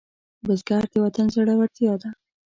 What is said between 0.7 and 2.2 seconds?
د وطن زړورتیا ده